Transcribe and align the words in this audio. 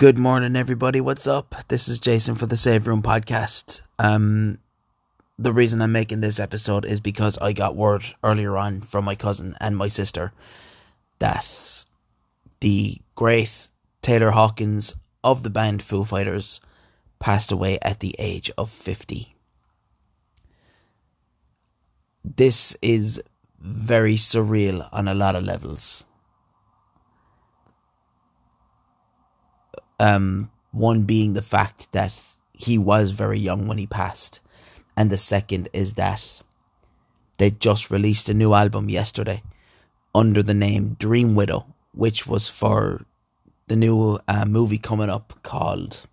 Good 0.00 0.16
morning, 0.16 0.56
everybody. 0.56 0.98
What's 1.02 1.26
up? 1.26 1.54
This 1.68 1.86
is 1.86 2.00
Jason 2.00 2.34
for 2.34 2.46
the 2.46 2.56
Save 2.56 2.86
Room 2.86 3.02
podcast. 3.02 3.82
Um, 3.98 4.56
the 5.38 5.52
reason 5.52 5.82
I'm 5.82 5.92
making 5.92 6.20
this 6.22 6.40
episode 6.40 6.86
is 6.86 7.00
because 7.00 7.36
I 7.36 7.52
got 7.52 7.76
word 7.76 8.04
earlier 8.24 8.56
on 8.56 8.80
from 8.80 9.04
my 9.04 9.14
cousin 9.14 9.56
and 9.60 9.76
my 9.76 9.88
sister 9.88 10.32
that 11.18 11.84
the 12.60 12.96
great 13.14 13.68
Taylor 14.00 14.30
Hawkins 14.30 14.94
of 15.22 15.42
the 15.42 15.50
band 15.50 15.82
Foo 15.82 16.04
Fighters 16.04 16.62
passed 17.18 17.52
away 17.52 17.78
at 17.82 18.00
the 18.00 18.16
age 18.18 18.50
of 18.56 18.70
50. 18.70 19.34
This 22.24 22.74
is 22.80 23.22
very 23.58 24.14
surreal 24.14 24.88
on 24.92 25.08
a 25.08 25.14
lot 25.14 25.36
of 25.36 25.44
levels. 25.44 26.06
Um, 30.00 30.50
one 30.72 31.04
being 31.04 31.34
the 31.34 31.42
fact 31.42 31.92
that 31.92 32.20
he 32.52 32.76
was 32.76 33.12
very 33.12 33.38
young 33.38 33.68
when 33.68 33.78
he 33.78 33.86
passed, 33.86 34.40
and 34.96 35.10
the 35.10 35.16
second 35.16 35.68
is 35.72 35.94
that 35.94 36.42
they 37.38 37.50
just 37.50 37.90
released 37.90 38.28
a 38.28 38.34
new 38.34 38.52
album 38.52 38.90
yesterday 38.90 39.42
under 40.14 40.42
the 40.42 40.54
name 40.54 40.96
Dream 40.98 41.34
Widow, 41.34 41.66
which 41.92 42.26
was 42.26 42.48
for 42.48 43.04
the 43.68 43.76
new 43.76 44.18
uh, 44.26 44.44
movie 44.44 44.78
coming 44.78 45.08
up 45.08 45.38
called 45.42 46.06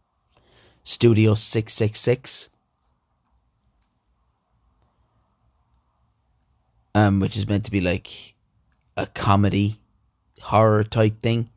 Studio 0.84 1.34
666. 1.34 2.50
Um, 6.96 7.20
which 7.20 7.36
is 7.38 7.48
meant 7.48 7.66
to 7.66 7.72
be 7.72 7.82
like 7.82 8.36
a 8.96 9.06
comedy 9.06 9.80
horror 10.42 10.84
type 10.84 11.22
thing 11.22 11.50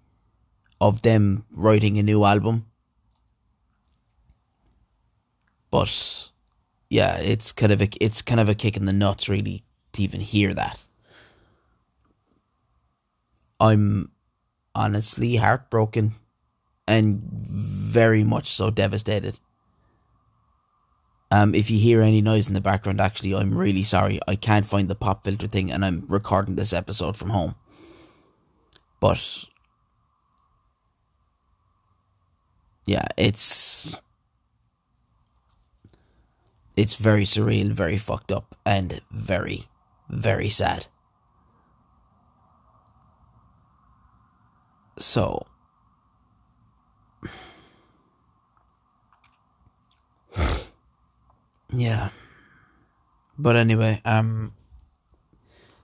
of 0.80 1.02
them 1.02 1.44
writing 1.52 1.98
a 1.98 2.02
new 2.02 2.24
album. 2.24 2.66
But 5.70 6.30
yeah, 6.88 7.18
it's 7.18 7.52
kind 7.52 7.72
of 7.72 7.80
a 7.80 7.88
it's 8.00 8.22
kind 8.22 8.40
of 8.40 8.48
a 8.48 8.54
kick 8.54 8.76
in 8.76 8.86
the 8.86 8.92
nuts 8.92 9.28
really 9.28 9.64
to 9.92 10.02
even 10.02 10.20
hear 10.20 10.52
that. 10.54 10.84
I'm 13.60 14.10
honestly 14.74 15.36
heartbroken 15.36 16.14
and 16.88 17.20
very 17.22 18.24
much 18.24 18.50
so 18.50 18.70
devastated. 18.70 19.38
Um, 21.30 21.54
if 21.54 21.70
you 21.70 21.78
hear 21.78 22.02
any 22.02 22.20
noise 22.20 22.48
in 22.48 22.54
the 22.54 22.60
background, 22.60 23.00
actually, 23.00 23.34
I'm 23.34 23.56
really 23.56 23.84
sorry. 23.84 24.18
I 24.26 24.34
can't 24.34 24.66
find 24.66 24.88
the 24.88 24.96
pop 24.96 25.22
filter 25.22 25.46
thing, 25.46 25.70
and 25.70 25.84
I'm 25.84 26.04
recording 26.08 26.56
this 26.56 26.72
episode 26.72 27.16
from 27.16 27.30
home. 27.30 27.54
But 28.98 29.44
yeah, 32.90 33.06
it's 33.16 33.94
it's 36.76 36.96
very 36.96 37.22
surreal, 37.22 37.70
very 37.70 37.96
fucked 37.96 38.32
up, 38.32 38.56
and 38.66 39.00
very, 39.12 39.66
very 40.08 40.48
sad. 40.48 40.88
So 44.98 45.46
yeah. 51.72 52.08
But 53.38 53.54
anyway, 53.54 54.02
um 54.04 54.52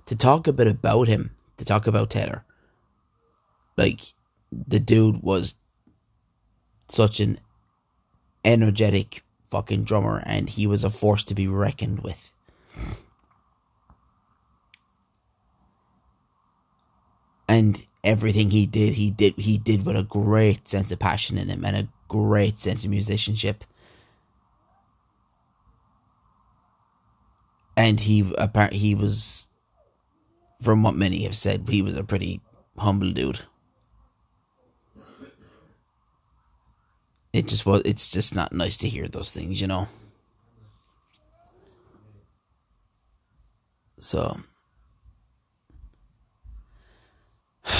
to 0.06 0.16
talk 0.16 0.48
a 0.48 0.52
bit 0.52 0.66
about 0.66 1.06
him, 1.06 1.30
to 1.58 1.64
talk 1.64 1.86
about 1.86 2.10
Taylor. 2.10 2.44
Like 3.76 4.00
the 4.50 4.80
dude 4.80 5.22
was 5.22 5.54
such 6.88 7.20
an 7.20 7.38
energetic 8.44 9.22
fucking 9.48 9.84
drummer 9.84 10.22
and 10.26 10.50
he 10.50 10.66
was 10.66 10.84
a 10.84 10.90
force 10.90 11.24
to 11.24 11.34
be 11.34 11.48
reckoned 11.48 12.00
with. 12.00 12.32
And 17.48 17.82
everything 18.02 18.50
he 18.50 18.66
did, 18.66 18.94
he 18.94 19.10
did 19.10 19.34
he 19.36 19.58
did 19.58 19.86
with 19.86 19.96
a 19.96 20.02
great 20.02 20.68
sense 20.68 20.90
of 20.90 20.98
passion 20.98 21.38
in 21.38 21.48
him 21.48 21.64
and 21.64 21.76
a 21.76 21.88
great 22.08 22.58
sense 22.58 22.84
of 22.84 22.90
musicianship. 22.90 23.64
And 27.76 28.00
he 28.00 28.32
apart 28.36 28.72
he 28.72 28.94
was 28.94 29.48
from 30.62 30.82
what 30.82 30.94
many 30.94 31.22
have 31.24 31.36
said, 31.36 31.68
he 31.68 31.82
was 31.82 31.96
a 31.96 32.04
pretty 32.04 32.40
humble 32.78 33.12
dude. 33.12 33.40
It 37.36 37.46
just 37.46 37.66
was 37.66 37.82
it's 37.84 38.10
just 38.10 38.34
not 38.34 38.52
nice 38.52 38.78
to 38.78 38.88
hear 38.88 39.06
those 39.08 39.30
things 39.30 39.60
you 39.60 39.66
know? 39.66 39.86
So. 43.98 44.38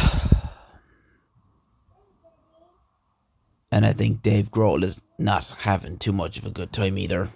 And 3.72 3.84
i 3.84 3.92
think 3.92 4.22
dave 4.22 4.50
grohl 4.50 4.82
is 4.84 5.02
not 5.18 5.48
having 5.58 5.98
too 5.98 6.12
much 6.12 6.38
of 6.38 6.46
a 6.46 6.50
good 6.50 6.72
time 6.72 6.96
either. 6.96 7.28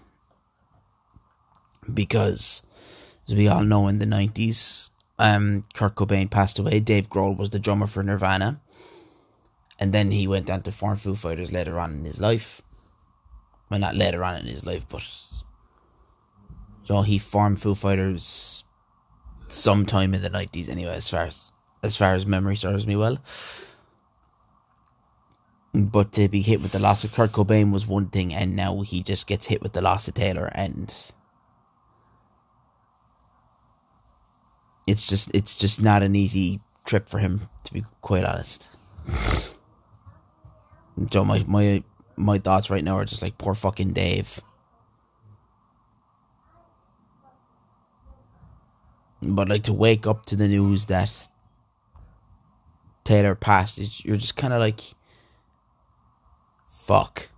Because 1.93 2.63
as 3.29 3.35
we 3.35 3.49
all 3.49 3.65
know 3.65 3.89
in 3.89 3.99
the 3.99 4.07
90s 4.07 4.91
um 5.19 5.65
kurt 5.75 5.97
cobain 5.97 6.31
passed 6.31 6.59
away. 6.59 6.81
Dave 6.81 7.11
grohl 7.11 7.37
was 7.37 7.51
the 7.51 7.59
drummer 7.59 7.87
for 7.87 8.03
nirvana 8.03 8.61
and 9.81 9.93
then 9.95 10.11
he 10.11 10.29
went 10.29 10.51
on 10.51 10.63
to 10.63 10.73
form 10.73 10.99
Foo 10.99 11.15
Fighters 11.15 11.53
later 11.53 11.81
on 11.81 11.93
in 11.95 12.05
his 12.05 12.21
life. 12.21 12.63
Well, 13.71 13.81
not 13.81 13.97
later 13.97 14.23
on 14.23 14.37
in 14.37 14.47
his 14.47 14.67
life, 14.67 14.87
but 14.89 15.03
so 16.85 17.03
he 17.03 17.19
formed 17.19 17.61
Foo 17.61 17.75
Fighters 17.75 18.65
sometime 19.49 20.13
in 20.15 20.23
the 20.23 20.29
nineties. 20.31 20.69
Anyway, 20.69 20.95
as 20.95 21.09
far 21.09 21.25
as 21.25 21.53
as 21.83 21.97
far 21.97 22.13
as 22.13 22.27
memory 22.27 22.57
serves 22.57 22.87
me 22.87 22.95
well. 22.95 23.19
But 25.73 26.13
to 26.15 26.29
be 26.29 26.43
hit 26.43 26.61
with 26.61 26.73
the 26.73 26.81
loss 26.81 27.05
of 27.05 27.13
Kurt 27.13 27.33
Cobain 27.33 27.73
was 27.73 27.87
one 27.87 28.09
thing, 28.09 28.35
and 28.35 28.57
now 28.57 28.81
he 28.81 29.03
just 29.03 29.27
gets 29.29 29.47
hit 29.47 29.63
with 29.63 29.73
the 29.73 29.81
loss 29.81 30.09
of 30.09 30.15
Taylor, 30.15 30.51
and 30.53 30.93
it's 34.87 35.07
just 35.07 35.31
it's 35.33 35.55
just 35.55 35.81
not 35.81 36.03
an 36.03 36.17
easy 36.17 36.61
trip 36.85 37.09
for 37.09 37.19
him, 37.19 37.49
to 37.65 37.73
be 37.73 37.85
quite 38.01 38.25
honest. 38.25 38.69
So 41.11 41.25
my 41.25 41.45
my 41.47 41.83
my 42.17 42.39
thoughts 42.39 42.69
right 42.71 42.85
now 42.85 42.97
are 42.97 43.05
just 43.05 43.23
like 43.23 43.39
poor 43.39 43.55
fucking 43.55 43.93
Dave. 43.93 44.41
But 49.23 49.49
like 49.49 49.65
to 49.65 49.73
wake 49.73 50.07
up 50.07 50.27
to 50.27 50.37
the 50.37 50.49
news 50.49 50.87
that 50.87 51.29
Taylor 53.05 53.35
passed, 53.35 54.05
you're 54.05 54.17
just 54.17 54.37
kind 54.37 54.53
of 54.53 54.61
like, 54.61 54.81
fuck. 56.67 57.29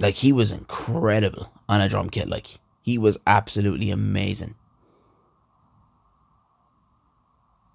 Like 0.00 0.14
he 0.14 0.32
was 0.32 0.52
incredible 0.52 1.50
on 1.68 1.80
a 1.80 1.88
drum 1.88 2.08
kit. 2.08 2.28
Like 2.28 2.58
he 2.82 2.98
was 2.98 3.18
absolutely 3.26 3.90
amazing. 3.90 4.54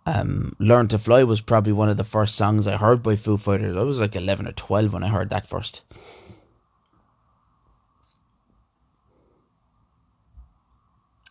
Um, 0.06 0.56
Learn 0.60 0.88
to 0.90 1.00
Fly 1.00 1.24
was 1.24 1.42
probably 1.42 1.72
one 1.72 1.90
of 1.90 1.98
the 1.98 2.04
first 2.04 2.36
songs 2.36 2.68
I 2.68 2.78
heard 2.78 3.02
by 3.02 3.16
Foo 3.16 3.38
Fighters. 3.38 3.78
I 3.78 3.84
was 3.84 4.00
like 4.00 4.16
11 4.16 4.48
or 4.48 4.52
12 4.52 4.92
when 4.94 5.04
I 5.04 5.08
heard 5.08 5.30
that 5.30 5.48
first. 5.48 5.82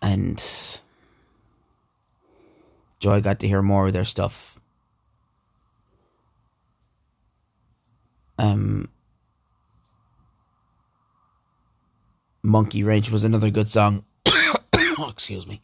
And 0.01 0.43
Joy 2.99 3.21
got 3.21 3.41
to 3.41 3.49
hear 3.49 3.63
more 3.63 3.87
of 3.87 3.93
their 3.93 4.05
stuff. 4.05 4.59
Um, 8.39 8.89
Monkey 12.43 12.83
Wrench 12.83 13.11
was 13.11 13.23
another 13.23 13.51
good 13.51 13.69
song. 13.69 14.05
oh, 14.27 15.09
excuse 15.11 15.47
me 15.47 15.61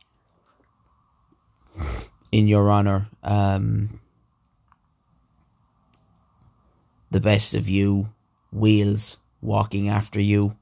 in 2.32 2.48
your 2.48 2.70
honor. 2.70 3.08
Um, 3.22 4.00
the 7.10 7.20
best 7.20 7.54
of 7.54 7.68
you, 7.68 8.10
wheels 8.52 9.16
walking 9.40 9.88
after 9.88 10.20
you. 10.20 10.56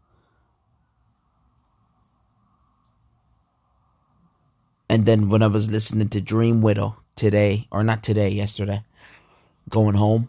And 4.89 5.05
then 5.05 5.29
when 5.29 5.43
I 5.43 5.49
was 5.49 5.71
listening 5.71 6.09
to 6.11 6.21
Dream 6.21 6.63
Widow 6.63 6.97
today, 7.17 7.67
or 7.73 7.83
not 7.83 8.03
today, 8.03 8.29
yesterday, 8.29 8.85
going 9.69 9.97
home. 9.97 10.29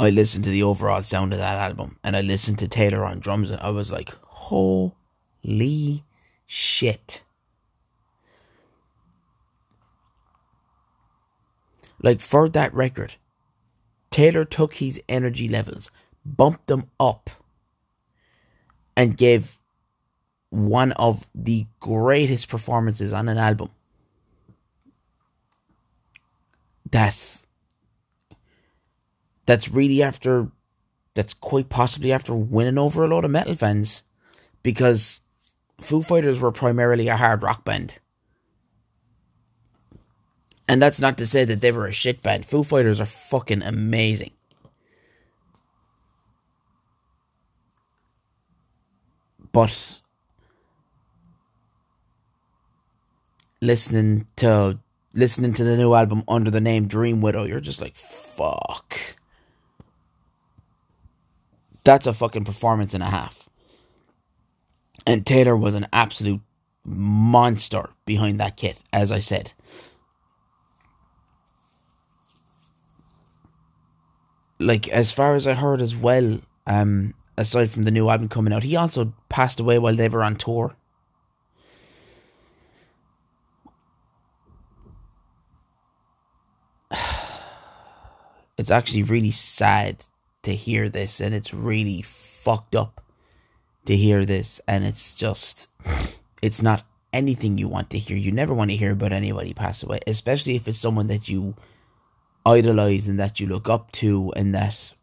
I 0.00 0.10
listened 0.10 0.44
to 0.44 0.50
the 0.50 0.62
overall 0.62 1.02
sound 1.02 1.32
of 1.32 1.38
that 1.38 1.56
album 1.56 1.98
and 2.02 2.16
I 2.16 2.20
listened 2.20 2.58
to 2.58 2.68
Taylor 2.68 3.04
on 3.04 3.20
drums 3.20 3.50
and 3.50 3.60
I 3.60 3.70
was 3.70 3.92
like, 3.92 4.12
oh 4.50 4.94
Lee 5.44 6.04
shit. 6.46 7.22
Like 12.02 12.20
for 12.20 12.48
that 12.50 12.74
record, 12.74 13.14
Taylor 14.10 14.44
took 14.44 14.74
his 14.74 15.00
energy 15.08 15.48
levels, 15.48 15.90
bumped 16.24 16.66
them 16.66 16.90
up, 17.00 17.30
and 18.96 19.16
gave 19.16 19.58
one 20.50 20.92
of 20.92 21.26
the 21.34 21.66
greatest 21.80 22.48
performances 22.48 23.12
on 23.12 23.28
an 23.28 23.38
album. 23.38 23.70
That's 26.90 27.46
that's 29.46 29.68
really 29.68 30.02
after 30.02 30.48
that's 31.14 31.34
quite 31.34 31.68
possibly 31.68 32.12
after 32.12 32.34
winning 32.34 32.78
over 32.78 33.04
a 33.04 33.08
lot 33.08 33.24
of 33.24 33.30
metal 33.30 33.54
fans 33.54 34.04
because 34.62 35.20
Foo 35.80 36.02
Fighters 36.02 36.40
were 36.40 36.52
primarily 36.52 37.08
a 37.08 37.16
hard 37.16 37.42
rock 37.42 37.64
band. 37.64 37.98
And 40.68 40.80
that's 40.80 41.00
not 41.00 41.18
to 41.18 41.26
say 41.26 41.44
that 41.44 41.60
they 41.60 41.72
were 41.72 41.86
a 41.86 41.92
shit 41.92 42.22
band. 42.22 42.46
Foo 42.46 42.62
Fighters 42.62 43.00
are 43.00 43.06
fucking 43.06 43.62
amazing. 43.62 44.32
But 49.52 50.00
listening 53.60 54.26
to 54.36 54.78
listening 55.14 55.52
to 55.54 55.64
the 55.64 55.76
new 55.76 55.94
album 55.94 56.24
under 56.26 56.50
the 56.50 56.60
name 56.60 56.88
Dream 56.88 57.20
Widow, 57.20 57.44
you're 57.44 57.60
just 57.60 57.80
like, 57.80 57.96
fuck. 57.96 58.98
That's 61.84 62.06
a 62.06 62.14
fucking 62.14 62.44
performance 62.44 62.94
and 62.94 63.02
a 63.02 63.06
half. 63.06 63.43
And 65.06 65.26
Taylor 65.26 65.56
was 65.56 65.74
an 65.74 65.86
absolute 65.92 66.40
monster 66.84 67.90
behind 68.04 68.40
that 68.40 68.56
kit, 68.56 68.82
as 68.92 69.12
I 69.12 69.20
said. 69.20 69.52
Like, 74.58 74.88
as 74.88 75.12
far 75.12 75.34
as 75.34 75.46
I 75.46 75.54
heard 75.54 75.82
as 75.82 75.94
well, 75.94 76.40
um, 76.66 77.14
aside 77.36 77.70
from 77.70 77.84
the 77.84 77.90
new 77.90 78.08
album 78.08 78.28
coming 78.28 78.52
out, 78.52 78.62
he 78.62 78.76
also 78.76 79.12
passed 79.28 79.60
away 79.60 79.78
while 79.78 79.94
they 79.94 80.08
were 80.08 80.22
on 80.22 80.36
tour. 80.36 80.74
It's 88.56 88.70
actually 88.70 89.02
really 89.02 89.32
sad 89.32 90.06
to 90.42 90.54
hear 90.54 90.88
this, 90.88 91.20
and 91.20 91.34
it's 91.34 91.52
really 91.52 92.02
fucked 92.02 92.76
up 92.76 93.03
to 93.86 93.96
hear 93.96 94.24
this, 94.24 94.60
and 94.66 94.84
it's 94.84 95.14
just, 95.14 95.68
it's 96.42 96.62
not 96.62 96.84
anything 97.12 97.58
you 97.58 97.68
want 97.68 97.90
to 97.90 97.98
hear. 97.98 98.16
You 98.16 98.32
never 98.32 98.54
want 98.54 98.70
to 98.70 98.76
hear 98.76 98.92
about 98.92 99.12
anybody 99.12 99.54
pass 99.54 99.82
away, 99.82 100.00
especially 100.06 100.56
if 100.56 100.66
it's 100.68 100.78
someone 100.78 101.06
that 101.08 101.28
you 101.28 101.54
idolize 102.44 103.08
and 103.08 103.18
that 103.20 103.40
you 103.40 103.46
look 103.46 103.68
up 103.68 103.92
to, 103.92 104.32
and 104.36 104.54
that. 104.54 104.94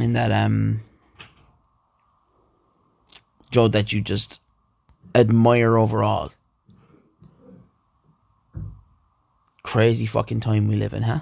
And 0.00 0.16
that 0.16 0.32
um 0.32 0.80
Joe 3.50 3.68
that 3.68 3.92
you 3.92 4.00
just 4.00 4.40
admire 5.14 5.76
overall. 5.76 6.32
Crazy 9.62 10.06
fucking 10.06 10.40
time 10.40 10.66
we 10.66 10.76
live 10.76 10.94
in, 10.94 11.02
huh? 11.02 11.20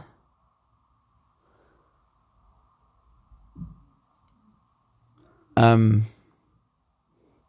Um, 5.61 6.07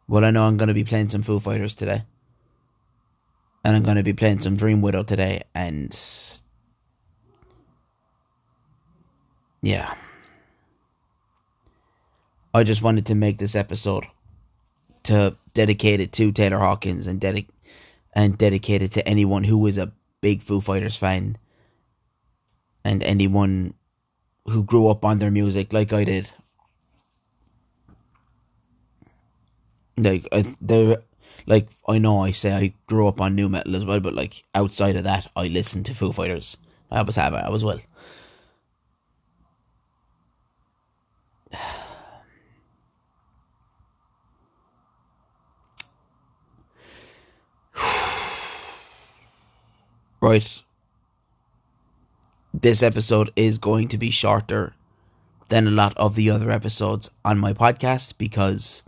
well, 0.06 0.22
I 0.22 0.30
know 0.30 0.44
I'm 0.44 0.58
going 0.58 0.68
to 0.68 0.74
be 0.74 0.84
playing 0.84 1.08
some 1.08 1.22
Foo 1.22 1.40
Fighters 1.40 1.74
today. 1.74 2.04
And 3.64 3.74
I'm 3.74 3.82
going 3.82 3.96
to 3.96 4.02
be 4.02 4.12
playing 4.12 4.40
some 4.40 4.54
Dream 4.54 4.82
Widow 4.82 5.02
today. 5.02 5.44
And. 5.54 5.98
Yeah. 9.62 9.94
I 12.52 12.64
just 12.64 12.82
wanted 12.82 13.06
to 13.06 13.14
make 13.14 13.38
this 13.38 13.56
episode 13.56 14.04
to 15.04 15.38
dedicate 15.54 16.00
it 16.00 16.12
to 16.12 16.32
Taylor 16.32 16.58
Hawkins 16.58 17.06
and 17.06 17.18
dedic 17.18 17.46
and 18.12 18.36
dedicate 18.36 18.82
it 18.82 18.92
to 18.92 19.08
anyone 19.08 19.44
who 19.44 19.66
is 19.66 19.78
a 19.78 19.92
big 20.20 20.42
Foo 20.42 20.60
Fighters 20.60 20.98
fan 20.98 21.38
and 22.84 23.02
anyone 23.04 23.72
who 24.44 24.64
grew 24.64 24.88
up 24.88 25.02
on 25.02 25.18
their 25.18 25.30
music 25.30 25.72
like 25.72 25.94
I 25.94 26.04
did. 26.04 26.28
Like 29.96 30.26
I, 30.32 30.44
they, 30.60 30.96
like 31.46 31.68
I 31.86 31.98
know 31.98 32.20
I 32.20 32.30
say 32.30 32.52
I 32.52 32.72
grew 32.86 33.08
up 33.08 33.20
on 33.20 33.34
nu 33.34 33.48
metal 33.48 33.76
as 33.76 33.84
well, 33.84 34.00
but 34.00 34.14
like 34.14 34.44
outside 34.54 34.96
of 34.96 35.04
that, 35.04 35.30
I 35.36 35.48
listened 35.48 35.86
to 35.86 35.94
Foo 35.94 36.12
Fighters. 36.12 36.56
I 36.90 36.98
always 36.98 37.16
have. 37.16 37.34
I 37.34 37.52
as 37.52 37.64
well. 37.64 37.80
right, 50.20 50.62
this 52.54 52.82
episode 52.82 53.30
is 53.36 53.58
going 53.58 53.88
to 53.88 53.98
be 53.98 54.10
shorter 54.10 54.74
than 55.48 55.66
a 55.66 55.70
lot 55.70 55.96
of 55.98 56.14
the 56.14 56.30
other 56.30 56.50
episodes 56.50 57.10
on 57.24 57.38
my 57.38 57.52
podcast 57.52 58.14
because 58.16 58.82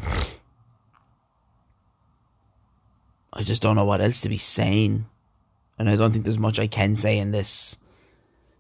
I 3.35 3.43
just 3.43 3.61
don't 3.61 3.75
know 3.75 3.85
what 3.85 4.01
else 4.01 4.21
to 4.21 4.29
be 4.29 4.39
saying. 4.39 5.07
And 5.77 5.91
I 5.91 5.97
don't 5.97 6.13
think 6.13 6.25
there's 6.25 6.39
much 6.39 6.61
I 6.61 6.69
can 6.69 6.95
say 6.95 7.19
in 7.19 7.33
this. 7.33 7.77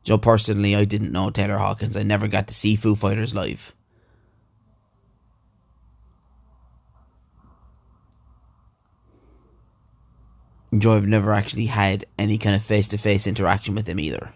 Joe, 0.02 0.18
personally, 0.18 0.74
I 0.74 0.84
didn't 0.84 1.12
know 1.12 1.30
Taylor 1.30 1.58
Hawkins. 1.58 1.96
I 1.96 2.02
never 2.02 2.26
got 2.26 2.48
to 2.48 2.54
see 2.54 2.74
Foo 2.74 2.96
Fighters 2.96 3.34
live. 3.34 3.72
Joe, 10.76 10.96
I've 10.96 11.06
never 11.06 11.32
actually 11.32 11.66
had 11.66 12.04
any 12.18 12.36
kind 12.36 12.56
of 12.56 12.62
face 12.62 12.88
to 12.88 12.98
face 12.98 13.28
interaction 13.28 13.76
with 13.76 13.88
him 13.88 14.00
either. 14.00 14.34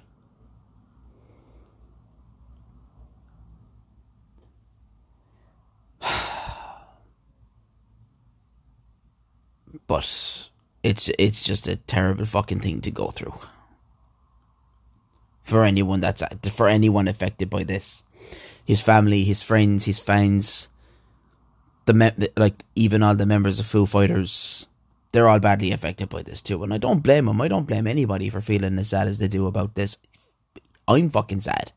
But 9.86 10.50
it's 10.82 11.10
it's 11.18 11.44
just 11.44 11.68
a 11.68 11.76
terrible 11.76 12.24
fucking 12.24 12.60
thing 12.60 12.80
to 12.82 12.90
go 12.90 13.10
through. 13.10 13.34
For 15.42 15.64
anyone 15.64 16.00
that's 16.00 16.22
for 16.50 16.68
anyone 16.68 17.08
affected 17.08 17.50
by 17.50 17.64
this. 17.64 18.02
His 18.64 18.80
family 18.80 19.24
his 19.24 19.42
friends 19.42 19.84
his 19.84 19.98
fans. 19.98 20.68
The 21.86 21.94
me- 21.94 22.28
like 22.36 22.64
even 22.74 23.02
all 23.02 23.14
the 23.14 23.26
members 23.26 23.58
of 23.58 23.66
Foo 23.66 23.86
Fighters. 23.86 24.68
They're 25.12 25.28
all 25.28 25.40
badly 25.40 25.72
affected 25.72 26.10
by 26.10 26.22
this 26.22 26.42
too. 26.42 26.62
And 26.62 26.72
I 26.72 26.78
don't 26.78 27.02
blame 27.02 27.26
them 27.26 27.40
I 27.40 27.48
don't 27.48 27.66
blame 27.66 27.86
anybody 27.86 28.28
for 28.28 28.42
feeling 28.42 28.78
as 28.78 28.90
sad 28.90 29.08
as 29.08 29.18
they 29.18 29.28
do 29.28 29.46
about 29.46 29.74
this. 29.74 29.96
I'm 30.86 31.08
fucking 31.08 31.40
sad. 31.40 31.72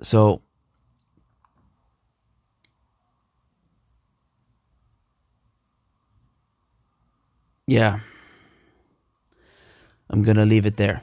So 0.00 0.42
yeah, 7.68 8.00
I'm 10.08 10.22
going 10.22 10.38
to 10.38 10.46
leave 10.46 10.64
it 10.64 10.78
there. 10.78 11.02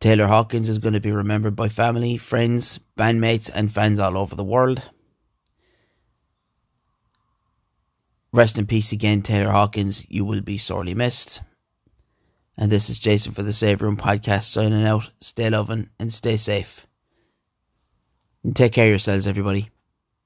Taylor 0.00 0.26
Hawkins 0.26 0.70
is 0.70 0.78
going 0.78 0.94
to 0.94 1.00
be 1.00 1.12
remembered 1.12 1.54
by 1.54 1.68
family, 1.68 2.16
friends, 2.16 2.80
bandmates, 2.96 3.50
and 3.54 3.70
fans 3.70 4.00
all 4.00 4.16
over 4.16 4.34
the 4.34 4.42
world. 4.42 4.90
Rest 8.32 8.56
in 8.56 8.66
peace 8.66 8.90
again, 8.90 9.20
Taylor 9.20 9.52
Hawkins. 9.52 10.06
You 10.08 10.24
will 10.24 10.40
be 10.40 10.56
sorely 10.56 10.94
missed. 10.94 11.42
And 12.56 12.72
this 12.72 12.88
is 12.88 12.98
Jason 12.98 13.32
for 13.32 13.42
the 13.42 13.52
Save 13.52 13.82
Room 13.82 13.98
podcast 13.98 14.44
signing 14.44 14.86
out. 14.86 15.10
Stay 15.20 15.50
loving 15.50 15.90
and 16.00 16.10
stay 16.10 16.38
safe. 16.38 16.86
And 18.42 18.56
take 18.56 18.72
care 18.72 18.86
of 18.86 18.90
yourselves, 18.90 19.26
everybody. 19.26 19.68